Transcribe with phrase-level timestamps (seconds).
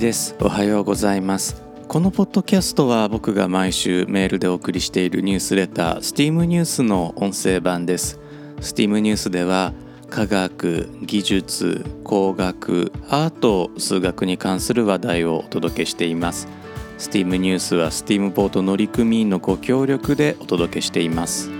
[0.00, 0.34] です。
[0.40, 1.62] おはようございます。
[1.86, 8.18] このポッドキャストは僕が毎週メールでお送りしているニュースレター STEAM ニュースの音声版です。
[8.60, 9.74] STEAM ニュースでは
[10.08, 16.48] 科学技術工学アート数学に関する話題をお届けしています。
[16.98, 21.59] STEAM ニュースは STEAM ポート乗組員のご協力でお届けしています。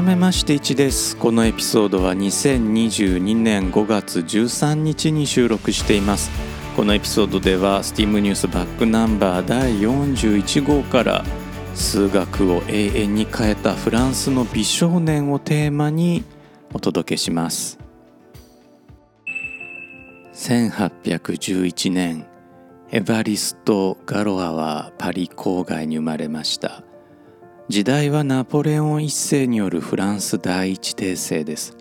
[0.00, 1.14] 改めまして1です。
[1.14, 6.30] このエピソードは2022年5月13日に収録しています。
[6.74, 11.22] このエピソードでは STEAM ニュースバックナンバー第41号から
[11.74, 16.24] 数学を永遠に変えたフランスの美少年をテーマに
[16.72, 17.78] お届けします。
[20.32, 22.26] 1811年
[22.90, 26.84] エバリスト・ガロアはパリ郊外に生まれました。
[27.70, 31.76] 時代はナポレオン一世によるフランス第一帝政です。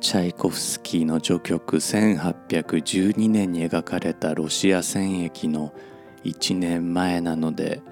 [0.00, 5.74] チャイコフスキーの序曲1812年に描かれたロシア戦役の
[6.22, 7.82] 1年前なので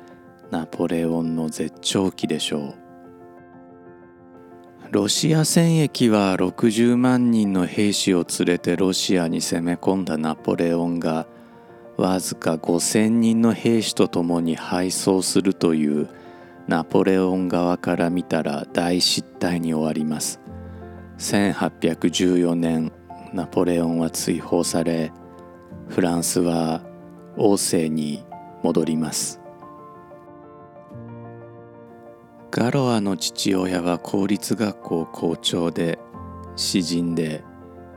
[0.52, 2.74] ナポレオンの絶頂期でしょう。
[4.92, 11.26] ロシア戦役は60万人の兵士を連れてロシアに攻め込んだナポレオンが
[11.96, 16.08] わずか5,000人の兵士と共に敗走するという
[16.68, 20.38] ナポレオン側から見たら大失態に終わります。
[21.16, 22.92] 1814年
[23.32, 25.10] ナポレオンは追放され
[25.88, 26.82] フランスは
[27.38, 28.22] 王政に
[28.62, 29.40] 戻ります。
[32.50, 35.98] ガロアの父親は公立学校校長で
[36.56, 37.44] 詩人で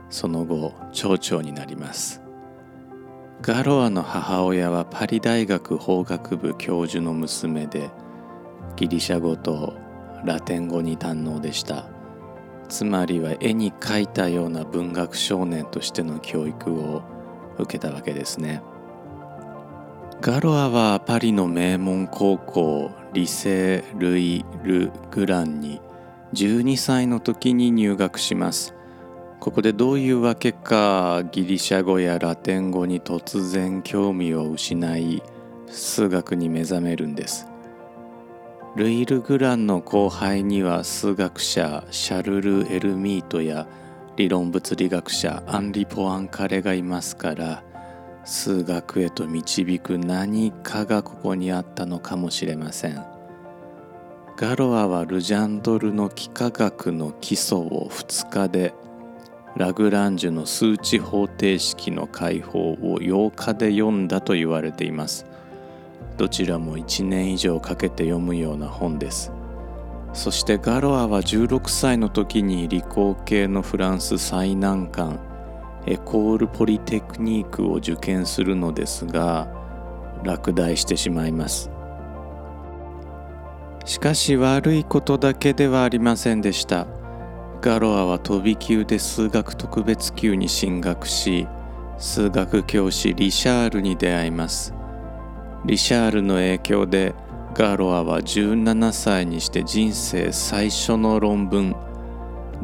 [0.08, 2.22] その後町長になります。
[3.42, 7.90] ガロアの母親はパリ大学法学部教授の娘で
[8.76, 9.74] ギリシャ語と
[10.24, 11.86] ラテン語に堪能でした。
[12.68, 17.02] つまりは絵に描いたような文学少年としての教育を
[17.58, 18.62] 受けたわけですね。
[20.20, 25.80] ガロアはパリの名門高校リセ・ルイ・ル・グランに
[26.32, 28.74] 12歳の時に入学します。
[29.40, 35.22] ここでどういうわけかギリシャ語やラテン語に突然興味を失い
[35.66, 37.51] 数学に目覚めるんです。
[38.74, 43.66] ルイル・グランの後輩には数学者シャルル・エルミートや
[44.16, 47.62] 理論物理学者アンリ・ポアンカレがいますから
[48.24, 53.04] 数学へと導く何かがここにあったのかもしれません。
[54.38, 58.74] ガロアはルジャンドルの幾何学の基礎を2日で
[59.54, 65.26] ラグランジュの数値方程式の解放を8日で読んだと言われています。
[66.22, 69.32] どちらも1年以上かけて読むような本です。
[70.12, 75.18] そしてガロアは16歳の時に理工系のフランス最難関
[75.84, 79.48] エコール・ポリテクニークを受験するのですが
[80.22, 81.72] 落第してしまいます。
[83.84, 86.86] しかし悪いことだけではありませんでした。
[87.60, 91.48] ガロアは飛び級で数学特別級に進学し
[91.98, 94.72] 数学教師リシャールに出会います。
[95.64, 97.14] リシャールの影響で
[97.54, 101.76] ガロアは17歳にして人生最初の論文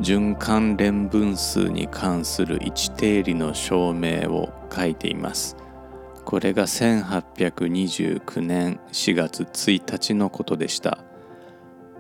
[0.01, 5.57] 循環連分数に関する一定理の証明を書いています。
[6.25, 10.99] これが1829年4月1日のことでした。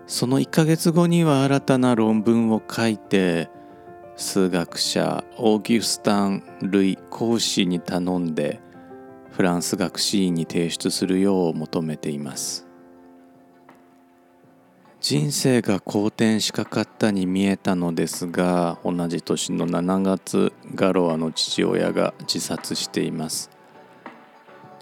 [0.06, 3.50] その1ヶ月後には新たな論文を書いて
[4.16, 8.60] 数学者オーギュスタン・ルイ・コーシーに頼んで
[9.38, 12.66] フランス学士院に提出するよう求めています。
[15.00, 23.48] 人生が好転しかかったに見えたのですが同じ年の7月ガロアの父親が自殺しています。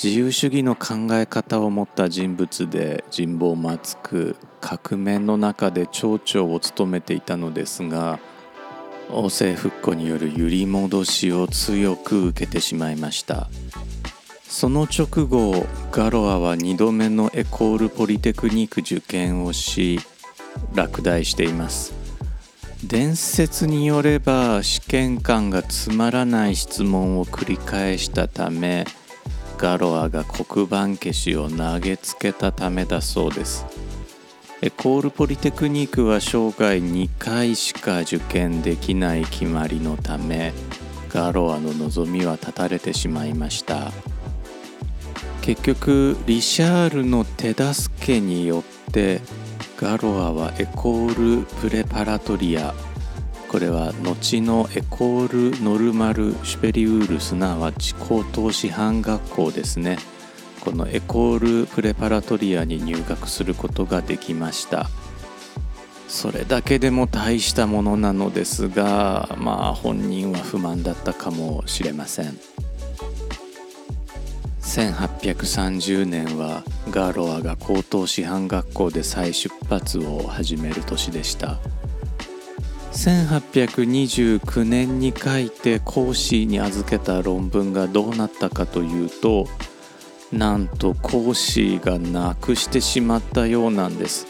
[0.02, 8.20] 自由主義の考え方を持った人物で人望も厚く革命の中で町長を務めていたのですが
[9.10, 13.50] 王政復古による揺り戻しを強く受けてしまいました。
[14.48, 20.00] その直後ガロアは2度目のエコールポリテクニック受験をし
[20.74, 21.92] 落第しています。
[22.84, 28.84] 伝説によれば試験官がつまらない質問を繰り返したため
[29.58, 33.64] ガロアが黒板消しを投げつけたためだそうです。
[34.62, 40.54] エコールポリテクニックは生涯2回しか受験できない決まりのため
[41.10, 43.92] ガロアの望みは絶たれてしまいました。
[45.46, 49.20] 結局リシャールの手助けによって
[49.76, 52.74] ガロアはエコール・プレパラトリア。
[53.48, 59.98] これは後のエコール・ノルマル・シュペリウールすなわち高等師範学校ですね。
[60.62, 64.90] このエコール・プレパラトリアに入学することができました。
[66.08, 72.36] それだけでも大したものなのですがまあ本人は不満だったかもしれません。
[74.76, 81.58] 1830年はガーロアが高等師範学校で再出発を始める年でした。
[82.92, 89.46] 1829年に書いて講師に預けた論文がどうなったかというと
[90.32, 94.26] なんと講師がなくしてしまったようなんです。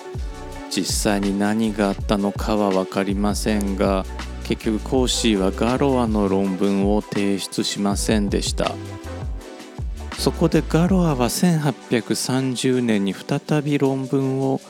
[0.70, 4.04] 実際に何があったのかは分かりませんが
[4.44, 8.76] 結局講師はガロアの論文を提出しませんでした。
[10.18, 14.60] そこでガロアは1830年に再び論文を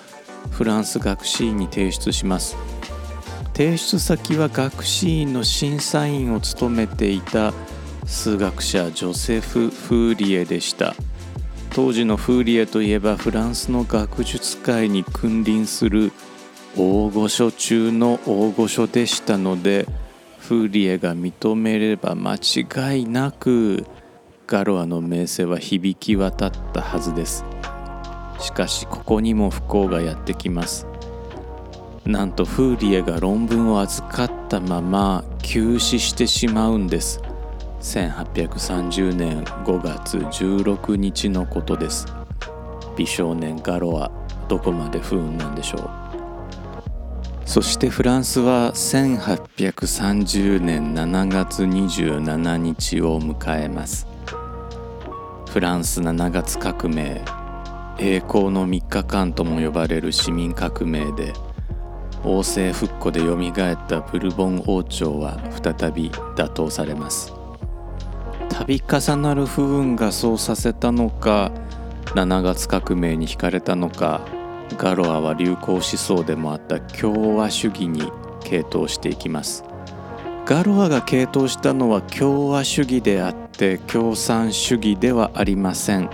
[0.50, 2.56] フランス学士院に提出します。
[3.54, 7.54] 提出先は学士院の審査員を務めていた
[8.04, 10.94] 数学者ジョセフ・フーリエでした。
[11.70, 16.12] 当時のフーリエといえばフランスの学術界に君臨する
[16.76, 19.86] 大御所中の大御所でしたので
[20.38, 23.84] フーリエが認めれば間違いなく
[24.48, 27.44] ガロアの名声は響き渡ったはずです。
[28.38, 30.86] しかしここにも不幸がやってきます。
[32.04, 37.20] なんとフーリエが論文を預かったまま急死してしまうんです。
[37.80, 42.06] 1830年5月16日のことです。
[42.96, 44.12] 美少年ガロア
[44.48, 45.90] どこまで不運なんでしょう。
[47.46, 54.15] そしてフランスは1830年7月27日を迎えます。
[55.56, 57.22] フランス7月革命
[57.98, 61.32] 栄光の3日間とも呼ばれる市民革命で
[62.22, 67.32] 王政復古でよみがえったブルボン王朝は再び打倒されます。
[68.50, 71.50] 度重なる不運がそうさせたのか
[72.14, 74.20] 7月革命に惹かれたのか
[74.76, 78.02] ガロアは流行思想でもあった共和主義に
[78.40, 79.64] 傾倒していきます。
[80.46, 86.08] ガロアが傾倒したのは共和主義であって共産主義ではありません。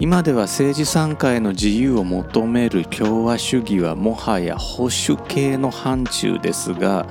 [0.00, 7.06] 今では政治参加への自由を求める共和主義はもはや保守系の範疇ですが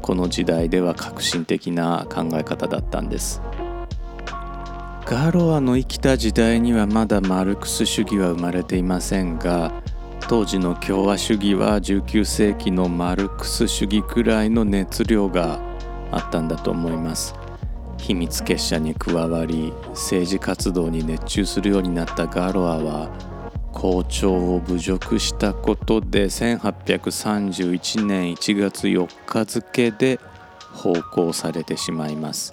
[0.00, 3.40] この時代では革新的な考え方だったんです。
[5.04, 9.72] ガロアの生きた時代にはまだマルクス主義は生まれていませんが
[10.28, 15.71] 当時の共和主義は19世紀のマルクス主義くらいの熱量が
[16.12, 17.34] あったんだと思います。
[17.98, 23.08] 秘密結社に加わり政治活動に熱中するようになったガロアは
[23.72, 30.20] 校長を侮辱したことで1831年1月4日付で
[30.72, 32.52] 奉公されてしまいます。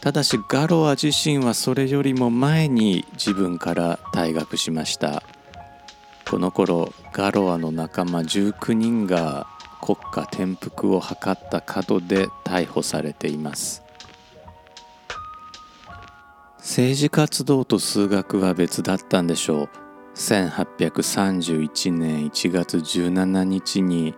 [0.00, 5.22] ただしガロア自身はそれよりも前に自分から退学しました。
[6.28, 9.46] この頃ガロアの仲間19人が
[9.94, 13.82] 国家転覆を図った角で逮捕されています。
[16.58, 19.68] 政治活動と数学は別だったんでしょう。
[20.14, 24.14] 1831年1月17日に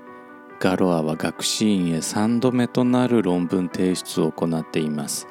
[0.61, 5.27] ガロアは学士院へ3度目となる論文提出を行っています。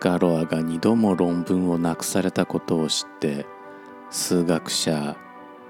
[0.00, 3.46] ガロアが2度も論文をなくされたことを知って
[4.10, 5.16] 数学者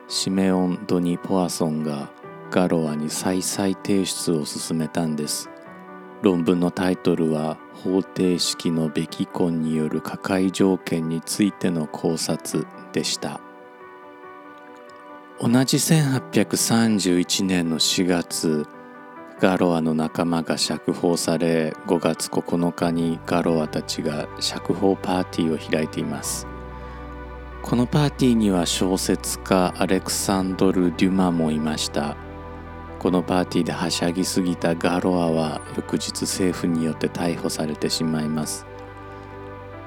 [0.07, 2.14] シメオン・ドニ・ポアソンが
[2.51, 5.51] ガロアに再々提出を進めたんです。
[6.23, 13.41] 論文のタイトルは方程式のべき根による可解条件についての考察でした。
[15.41, 18.67] 同じ1831年の4月
[19.41, 26.47] ガロアの仲間が釈放され5月9日にガロアたちが釈放パーティーを開いています。
[27.63, 32.17] このパーティーには小説家アレクサンドル・デュマもいました。
[33.05, 38.65] このパーティーではしゃぎすぎたガロアは翌日政府によって逮捕されてしまいます。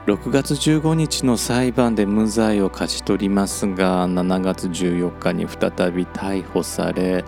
[0.05, 7.25] 6月15日の裁判で無罪を勝ち取りますが7月14日に再び逮捕され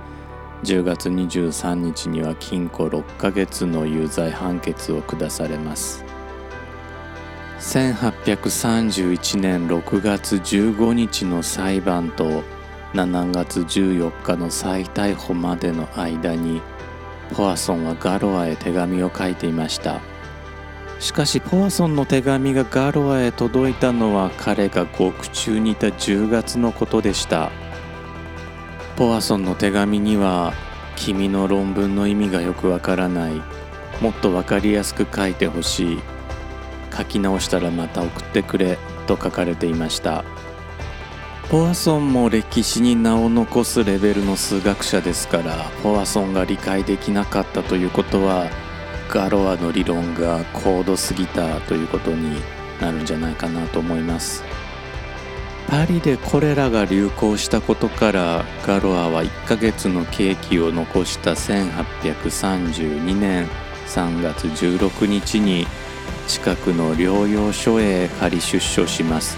[0.63, 6.05] 10月23日には禁錮6ヶ月の有罪判決を下されます。
[7.61, 12.43] 1831年6月15日の裁判と
[12.93, 16.61] 7月14日の再逮捕までの間に
[17.35, 20.01] ポアソンはガロアへ手紙を書いていました。
[20.99, 27.51] しかしポワソンの手紙がガロアへ届いたのは彼が獄中にいた10月のことでした。
[28.97, 30.53] ポワソンの手紙には
[30.97, 33.41] 君の論文の意味がよくわからない。
[34.01, 35.99] もっとわかりやすく書いてほしい。
[36.95, 38.77] 書き直したらまた送ってくれ
[39.07, 40.25] と書かれていました。
[41.49, 48.47] ポワソンも歴史に名を残すレベルの数学者ですからポワソンが理解できなかったということは
[49.09, 52.39] ガロアの理論が高度すぎたということに
[52.79, 54.43] なるんじゃないかなと思います。
[55.67, 63.47] パリでコレラが流行したことからガロアは1ヶ月の刑期を残した1832年
[63.87, 65.65] 3月16日に
[66.27, 69.35] 近くの療養所へ仮出所します。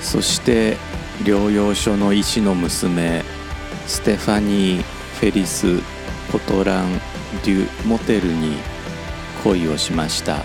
[0.00, 0.78] そして
[1.24, 3.22] 療養所の医師の娘
[3.86, 5.80] ステファニー・フェリス・
[6.32, 6.92] ポトラン・
[7.44, 8.56] デュ・モテルに
[9.44, 10.42] 恋をしました。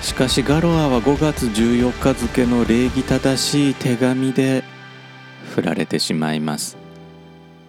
[0.00, 4.62] しかしガロアは5月14日付の礼儀正しい手紙で
[5.54, 6.76] 振られてしまいます。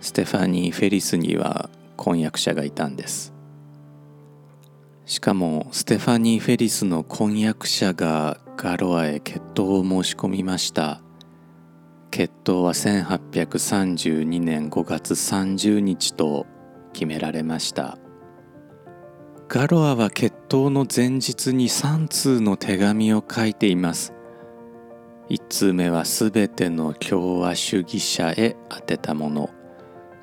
[0.01, 3.33] ステファニー・フェリスには婚約者がいたんです。
[5.05, 11.01] しかもステファニー・フェリスの婚約者がガロアへ決闘を申し込みました。
[12.13, 16.45] 決闘は1832年5月30日と
[16.93, 17.97] 決められました。
[19.47, 24.13] ガロアは決闘の前日に3通の手紙を書いています。
[25.31, 29.49] 1通目はすべての共和主義者へ宛てたもの。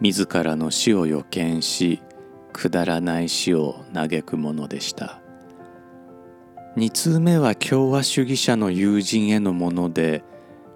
[0.01, 2.01] 自らの死を予見し
[2.53, 5.21] くだらない死を嘆くものでした。
[6.77, 10.23] 2通目は共和主義者の友人へのもので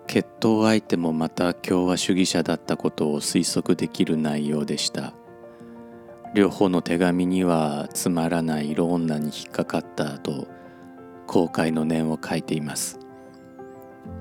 [0.07, 5.15] 決闘相手もまた共和主義者だったことを推測できる内容でした。
[6.35, 10.49] 両方の手紙にはつまらない色女に引っかかったと
[11.27, 12.99] 後悔の念を書いています。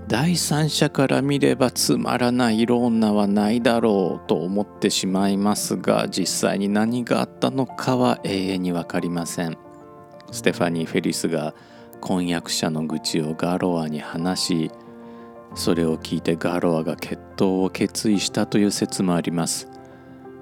[0.07, 9.57] 第三者から見ればつまらない色女はないだろうと思ってしまいますが実際に何があったのかは永遠に分かりません。
[10.31, 11.53] ステファニー・フェリスが
[11.99, 14.71] 婚約者の愚痴をガロアに話し
[15.55, 19.69] それを聞いてガロアが決闘を決意したという説もあります。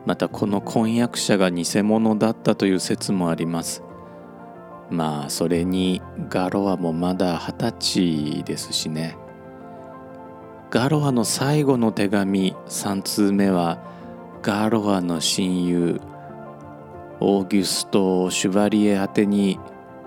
[0.06, 3.84] またこの婚約者が偽物だったという説もあります。
[4.90, 9.18] まあそれにガロアもまだ二十歳ですしね。
[10.70, 13.80] ガロアの最後の手紙3通目は
[14.42, 16.02] ガロアの親友
[17.20, 19.60] オーギュスト・シュバリエ宛てに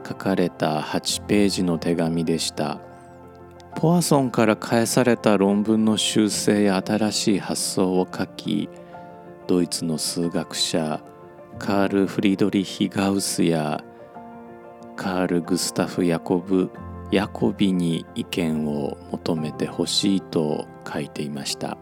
[0.07, 2.81] 書かれた8ページの手紙でした。
[3.77, 8.69] ポワソンから返された論文の修正や新しい発想を書き
[9.47, 11.03] ドイツの数学者
[11.59, 13.85] カール・フリードリヒ・ガウスや
[14.97, 16.71] カール・グスタフ・ヤコブ・
[17.11, 21.77] ヤコビに意見を求めてほしいと書いていました。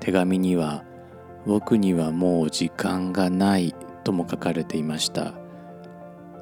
[0.00, 0.84] 手紙には
[1.46, 5.32] 「僕にはもう時間がない」とも書かれていました。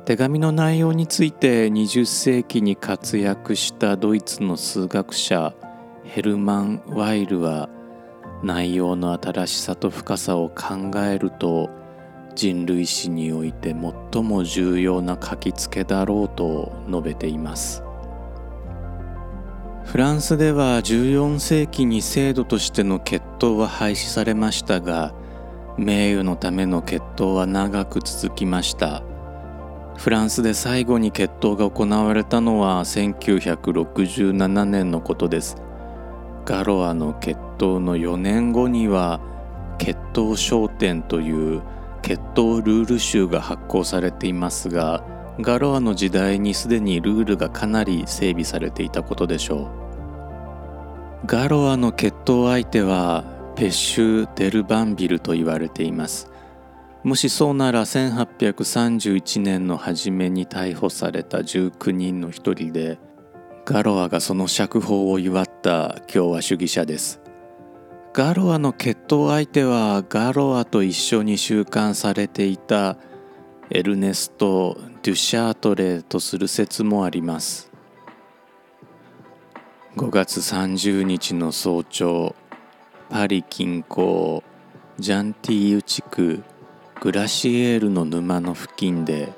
[0.05, 5.55] 手紙の内容について20世紀に活躍したドイツの数学者
[6.05, 7.71] ヘルマン・ワイルは
[8.43, 11.71] 内容の新しさと深さを考えると
[12.35, 13.75] 人類史において
[14.13, 17.83] 最も重要な書きつけだろうと述べています。
[19.85, 25.15] フランスでは14世紀に制度としての決闘は廃止されましたが
[25.79, 29.03] 名誉のための決闘は長く続きました。
[29.97, 35.57] フランスで最後に決闘が行われたのは1967年のことです。
[36.45, 39.21] ガロアの決闘の4年後には
[39.79, 41.63] 決闘商店という
[42.03, 45.03] 決闘ルール集が発行されていますが
[45.41, 49.71] ガロアの時代にすでにルールがかなり整備されていたことでしょ
[51.23, 51.27] う。
[51.27, 53.25] ガロアの決闘相手は
[53.57, 56.31] ペッシュ・デルバンビルと言われています。
[57.05, 62.99] もしそうなら1831年の初めに逮捕された19人の一人で
[63.67, 67.21] ガロアがその釈放を祝った共和主義者です。
[68.15, 72.97] ガロアの決闘相手はガロアと一緒に収監されていた
[73.71, 77.71] エルネスト・デュシャートレーとする説もあります。
[79.97, 82.35] 5月30日の早朝
[83.11, 84.43] パリ近郊
[84.99, 86.43] ジャンティーユ地区
[87.01, 89.33] グラシエールの沼の付近で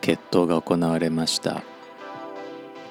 [0.00, 1.62] 決闘が行われました。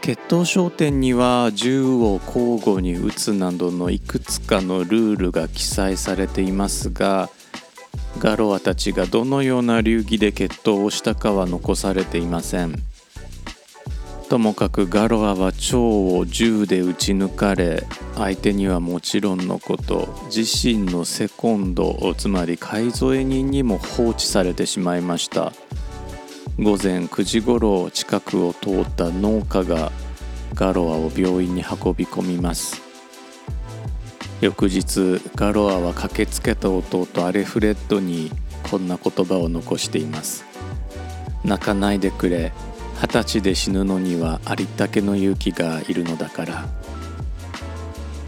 [0.02, 7.30] 決闘商店には銃を交互に撃つなどのいくつかのルールが記載されていますが
[8.18, 12.89] ガロアたちがどのような流儀で決闘をしたかは残されていません。
[14.30, 17.84] ともかくガロアは蝶を銃で撃ち抜かれ
[18.14, 25.52] 相手にはもちろんのこと自身のセコンドつまり買い添え人にも放置されてしまいました。
[26.60, 29.92] 午前9時ごろ近くを通った農家が
[30.54, 32.84] ガロアを病院に運び込みます。
[34.42, 38.32] 翌日ガロアは駆けつけた弟アレフレッドに
[38.70, 40.46] こんな言葉を残しています。
[41.44, 42.52] 泣かないでくれ。
[43.02, 46.66] 二十歳で死ぬのにはありったけの勇気がいるのだから。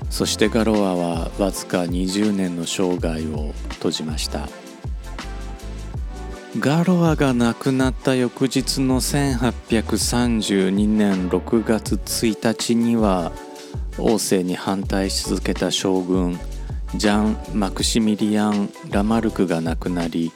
[0.09, 4.47] そしてガロアはわずか20年の生涯を閉じました。
[6.59, 13.31] ガロアが亡くなった翌日の1832年6月1日には
[13.97, 16.37] 王政に反対し続けた将軍
[16.95, 20.33] ジャン・マクシミリアン・ラマルクが亡くなり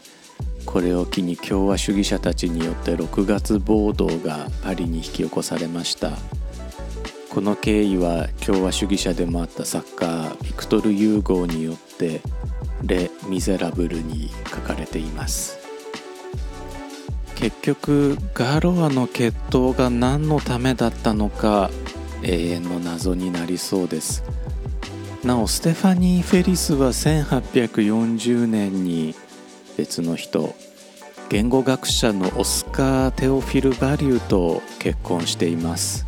[0.75, 6.11] これを機に共和主義者たちによって6月暴動がパリに引き起こされました。
[7.29, 12.19] この経緯は共和主義者でもあった作家ビクトル・ユーゴーによって
[12.83, 15.57] 「レ・ミゼラブル」に書かれています。
[17.35, 21.71] 結局ガロアの決闘が何のためだったのか
[22.21, 24.25] 永遠の謎になりそうです。
[25.23, 29.15] なおステファニー・フェリスは1840年に
[29.77, 30.55] 別の人
[31.29, 36.05] 言語学者のオスカー・テオフィル・バリューと結婚しています。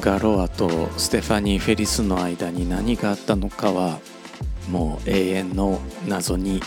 [0.00, 4.00] ガロアとステファニー・フェリスの間に何があったのかは
[4.68, 6.60] もう永遠の謎に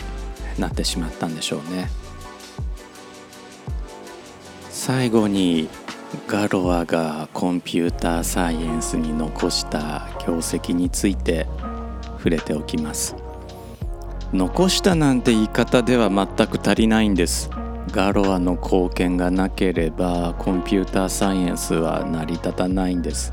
[0.58, 1.88] なってしまったんでしょうね。
[4.70, 5.68] 最後に
[6.26, 11.46] ガロアがコンピューターサイエンスに残した業績について
[12.16, 13.21] 触れておきます。
[14.32, 17.50] 残したなんて言い方では全く足りないんです。
[17.90, 23.30] ガロアの貢献がなければコンピューターサイエンスは成り立たないんです。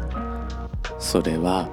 [0.98, 1.70] それは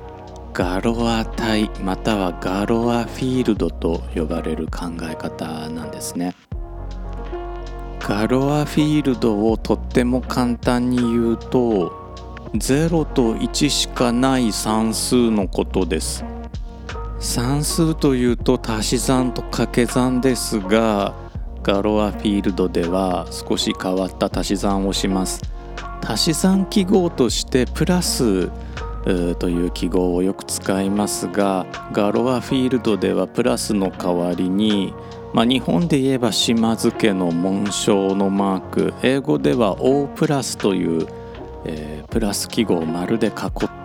[0.52, 6.36] ガロア体またはガロアフィールドと呼ばれる考え方なんですね。
[7.98, 12.14] ガロアフィールドをとっても簡単に言うと
[12.54, 16.24] 0と1しかない算数のことです。
[17.18, 21.14] 算数というと足し算と掛け算ですが
[21.62, 25.42] ガロアフィールドでは少し変わった足し算をします。
[26.07, 28.50] 足し算記号としてプラス
[29.38, 34.94] という記号をよく使いますがガロアフィールドではプラスの代わりに、
[35.33, 41.07] まあ、日本で言えば島津家の紋章のマーク英語では O プラスという、
[41.64, 43.33] えー、プラス記号丸で囲っ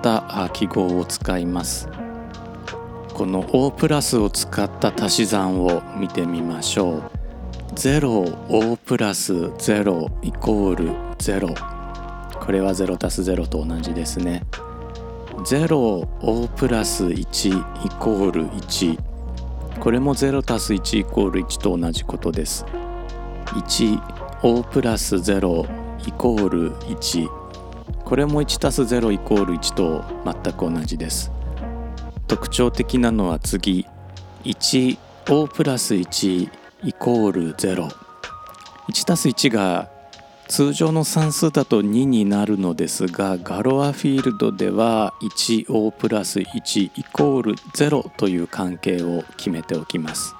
[0.01, 2.00] た記号を使います。
[3.21, 7.03] この O プラスを使った足し算を見てみましょう。
[7.75, 11.53] 0O プラス0イコール0
[12.43, 14.43] これは0たす0と同じですね。
[15.37, 17.49] 0O プラス1
[17.85, 18.99] イコール1
[19.79, 22.65] これも0たす1イコール1と同じことです。
[23.45, 25.69] 1O プラス0
[26.07, 27.29] イコール1
[28.03, 31.31] これも1たす0イコール1と全く同じです。
[32.31, 33.85] 特徴的なのは次。
[34.45, 36.49] 1O プラス1
[36.81, 37.91] イコール01
[39.05, 39.89] たす1が
[40.47, 50.33] 通常の算数だと2になるのですがガロアフィールドでは 1O プラス1イコール0という関係を決めておきます。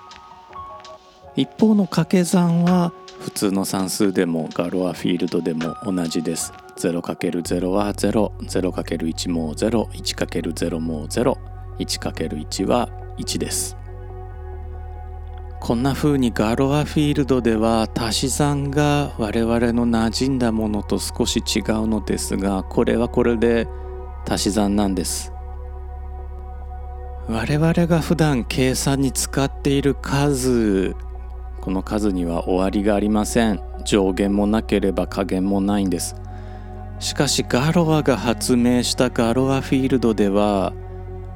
[1.35, 6.53] 一方の掛け算は普通の算数でもガロアフィールドでも同じです。
[6.77, 13.77] 0×0 は 00×1 も 01×0 も0 1×1 は1です。
[15.59, 23.67] こんな風にガロアフィールドでは足し算が我々の馴染んだものと少し違うのですがこれはこれで
[24.27, 25.31] 足し算なんです。
[27.27, 30.95] 我々が普段計算に使っている数
[31.61, 33.61] この数には終わりがありません。
[33.85, 36.15] 上限もなければ下限もないんです。
[36.97, 40.73] しかしガロアが発明したガロアフィールドでは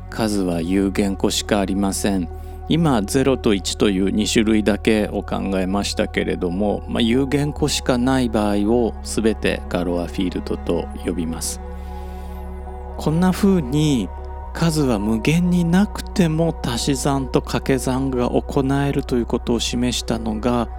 [0.09, 2.29] 数は有限個しかありません。
[2.67, 11.61] 今0と1という2種類だけを考えましたけれども、まあ、有限個しかない場合を全てガロアフィールドと呼びます。
[12.97, 14.09] こんな風に
[14.53, 20.69] 数は無限になくても足し算と掛け算が行えるということを示したのが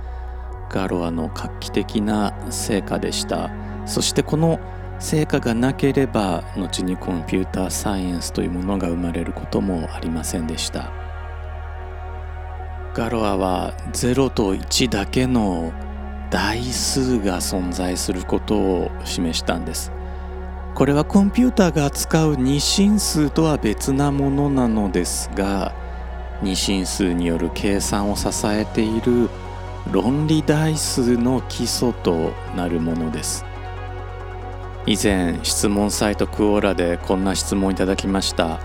[0.70, 3.50] ガロアの画期的な成果でした。
[3.84, 4.58] そしてこの
[4.98, 10.90] 成果がなければ後にコンピューターサイエンスというものが生まれることもありませんでした。
[12.94, 15.72] ガロアは0と1だけの
[16.30, 19.92] 代数が存在することを示したんです。
[20.74, 25.74] これはコンピューターが扱う二進数とは別なものなのですが
[26.42, 29.30] 二進数による計算を支えている
[29.90, 33.44] 論理代数の基礎となるものです。
[34.86, 38.60] 以前質問サイトクオーラでこんな質問いただきました。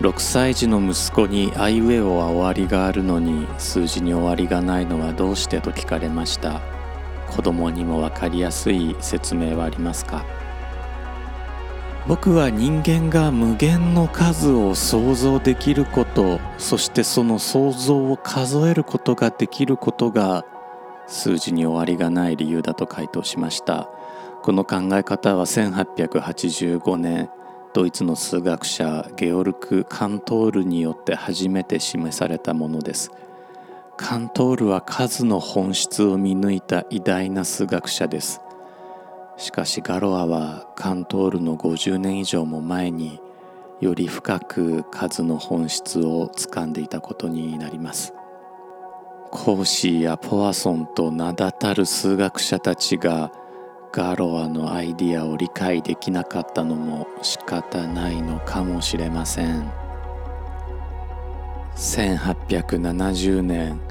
[0.00, 6.62] 6歳児の息子にアイウェオは終わりがあるのに数字に終わりがないのはどうしてと聞かれました。
[7.30, 10.24] 子供にも分かりやすい説明はありますか？
[12.08, 20.44] 僕は人間が無限の数を想像できることそしてその想像を数えることができることが
[21.06, 23.88] 数字に終わりがない理由だと回答しました。
[24.42, 27.30] この考え方は1885年
[27.74, 33.12] ドイツの数学者ゲオルク・カントールによって初めて示されたものです。
[33.96, 38.40] カントールは数の本質を見抜いた偉大な数学者です。
[39.36, 43.20] しかしガロアはカントールの50年以上も前に
[43.80, 48.12] より深く数の本質をつかんでいたことになります。
[49.30, 53.32] コーシーやポワソンと名だたる数学者たちが
[53.92, 59.70] ガロアのアイディアを理解できなかったのも仕方ないのかもしれません。
[61.76, 63.82] 1870年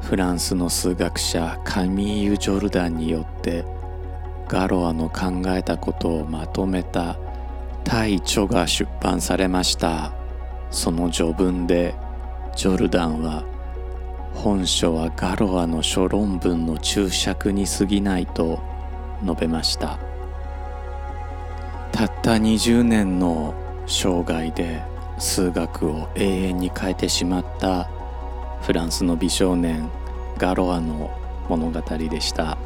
[0.00, 3.64] フランスの数学者カミーユ・ジョルダンによって
[4.46, 7.18] ガロアの考えたことをまとめた
[7.82, 10.12] 大著が出版されました。
[10.70, 11.96] その序文で
[12.54, 13.44] ジョルダンは
[14.32, 18.69] 本書はガロアの諸論文の注釈に過ぎないと
[19.22, 19.98] 述べました。
[21.92, 23.54] たった20年の
[23.86, 24.82] 生涯で
[25.18, 27.90] 数学を永遠に変えてしまった
[28.62, 29.90] フランスの美少年
[30.38, 31.10] ガロアの
[31.48, 32.56] 物語でした。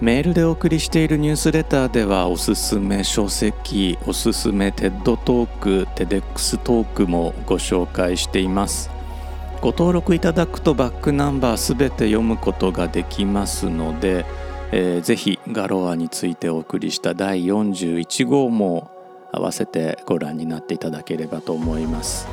[0.00, 8.88] メールでお送りしているニュースレターではおすすめ書籍おすすめ TED Talk TEDx Talk もご紹介しています。
[9.60, 14.24] ご登録いただくとバックナンバーすべて読むことができますので
[14.72, 18.90] えー、ぜひガロアについてお送りした第41号も
[19.32, 22.28] 合わせてご覧になっていただければと思います。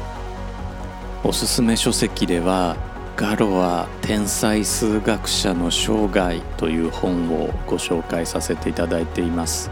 [1.23, 2.77] おすすめ書籍では
[3.15, 9.71] ガロア天才数学者の生涯という本をご紹介させていただいています。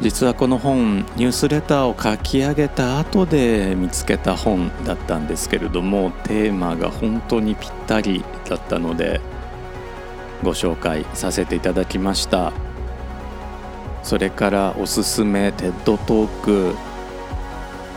[0.00, 9.22] 実はこの本ニュースレターを書き上げた後で見つけた本だったんですけれどもテーマが本当にぴったりだったので
[10.42, 12.52] ご紹介させていただきました。
[14.02, 16.74] それからおすすめ TED トーク。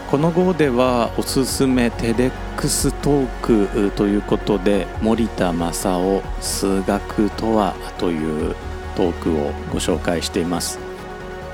[0.10, 8.56] この号ではおすすめ TEDx トークということで森田真生数学とはという
[8.95, 10.80] トークをご紹介しています。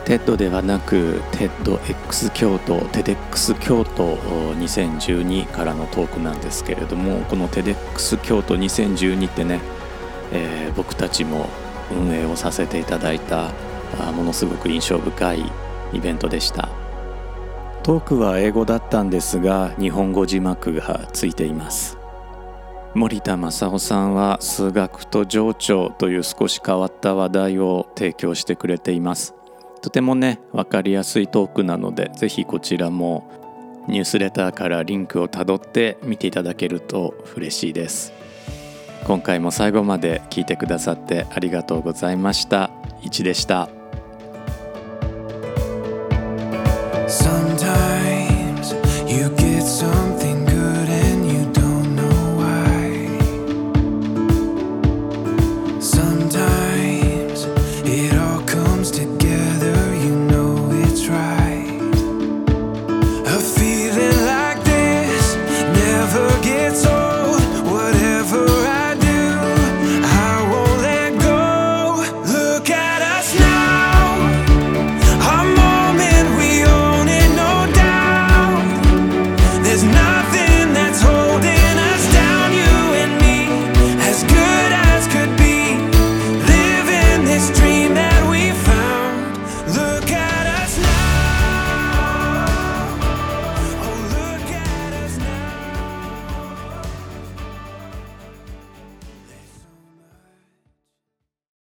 [0.06, 4.16] テッドではなくテッド X 京都テデックス京都
[4.54, 9.60] 2012からのトークなんですけれどもこの TEDx 京都2012ってね
[10.32, 11.50] えー、僕たちも
[11.92, 13.52] 運営をさせていただいた
[14.00, 15.52] あものすごく印象深い
[15.94, 16.70] イベントでした。
[17.84, 21.98] トークは英語だったんですが日本語字幕がついています。
[22.96, 29.36] 森田正夫さんは数学と情緒という少し変わった話題を提供してくれています。
[29.82, 33.30] とてもね分かりやすいトークなのでぜひこちらも
[33.88, 38.14] ニュースレターからリンクをたどって見ていただけると嬉しいです。
[39.06, 42.72] 今回も最後まで聞いてくださってありがとうございました。
[43.04, 43.70] いちでした。